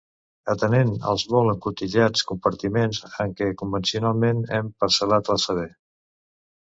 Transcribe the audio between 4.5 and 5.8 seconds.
hem parcel·lat el saber.